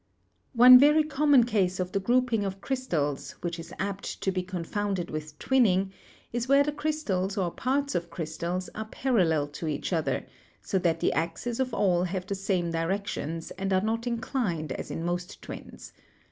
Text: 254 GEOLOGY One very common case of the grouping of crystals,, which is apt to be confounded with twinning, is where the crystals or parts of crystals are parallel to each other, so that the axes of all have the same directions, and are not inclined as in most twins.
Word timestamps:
254 0.55 0.79
GEOLOGY 0.79 0.97
One 0.97 1.05
very 1.05 1.07
common 1.15 1.43
case 1.43 1.79
of 1.79 1.91
the 1.91 1.99
grouping 1.99 2.43
of 2.43 2.59
crystals,, 2.59 3.33
which 3.43 3.59
is 3.59 3.71
apt 3.77 4.19
to 4.21 4.31
be 4.31 4.41
confounded 4.41 5.11
with 5.11 5.37
twinning, 5.37 5.91
is 6.33 6.47
where 6.47 6.63
the 6.63 6.71
crystals 6.71 7.37
or 7.37 7.51
parts 7.51 7.93
of 7.93 8.09
crystals 8.09 8.67
are 8.73 8.85
parallel 8.85 9.47
to 9.49 9.67
each 9.67 9.93
other, 9.93 10.25
so 10.59 10.79
that 10.79 11.01
the 11.01 11.13
axes 11.13 11.59
of 11.59 11.71
all 11.71 12.05
have 12.05 12.25
the 12.25 12.33
same 12.33 12.71
directions, 12.71 13.51
and 13.59 13.71
are 13.71 13.79
not 13.81 14.07
inclined 14.07 14.71
as 14.71 14.89
in 14.89 15.03
most 15.05 15.39
twins. 15.39 15.93